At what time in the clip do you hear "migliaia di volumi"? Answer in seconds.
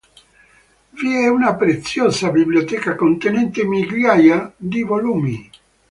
3.65-5.47